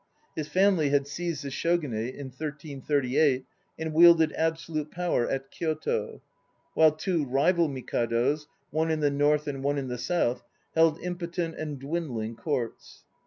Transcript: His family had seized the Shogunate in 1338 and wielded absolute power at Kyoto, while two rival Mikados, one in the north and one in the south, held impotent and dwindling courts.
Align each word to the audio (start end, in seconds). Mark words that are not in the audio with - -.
His 0.35 0.47
family 0.47 0.89
had 0.89 1.05
seized 1.05 1.43
the 1.43 1.51
Shogunate 1.51 2.15
in 2.15 2.29
1338 2.31 3.45
and 3.77 3.93
wielded 3.93 4.33
absolute 4.35 4.89
power 4.89 5.29
at 5.29 5.51
Kyoto, 5.51 6.23
while 6.73 6.91
two 6.91 7.23
rival 7.23 7.67
Mikados, 7.69 8.47
one 8.71 8.89
in 8.89 9.01
the 9.01 9.11
north 9.11 9.47
and 9.47 9.63
one 9.63 9.77
in 9.77 9.89
the 9.89 9.99
south, 9.99 10.43
held 10.73 10.99
impotent 11.03 11.55
and 11.55 11.77
dwindling 11.77 12.35
courts. 12.35 13.03